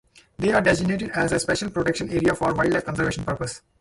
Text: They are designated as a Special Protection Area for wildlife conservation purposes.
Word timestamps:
They 0.39 0.51
are 0.51 0.61
designated 0.63 1.11
as 1.11 1.31
a 1.31 1.39
Special 1.39 1.69
Protection 1.69 2.09
Area 2.09 2.33
for 2.33 2.55
wildlife 2.55 2.85
conservation 2.85 3.23
purposes. 3.23 3.61